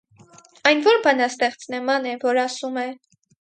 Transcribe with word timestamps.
Այն 0.69 0.79
ո՞ր 0.93 0.97
բանաստեղծն 1.07 1.77
է, 1.81 1.83
Մանե, 1.91 2.15
որ 2.25 2.41
ասում 2.47 2.81
է. 2.87 2.89